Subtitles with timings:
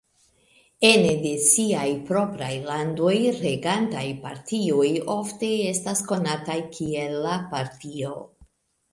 [0.89, 3.11] Ene de siaj propraj landoj,
[3.41, 8.15] regantaj partioj ofte estas konataj kiel "la Partio".